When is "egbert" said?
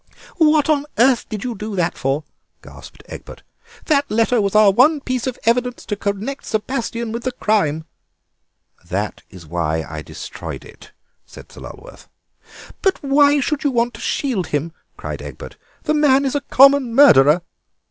3.05-3.43, 15.21-15.57